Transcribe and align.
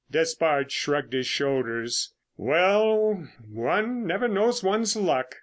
Despard 0.09 0.71
shrugged 0.71 1.13
his 1.13 1.27
shoulders. 1.27 2.15
"Well, 2.35 3.27
one 3.47 4.07
never 4.07 4.27
knows 4.27 4.63
one's 4.63 4.95
luck. 4.95 5.35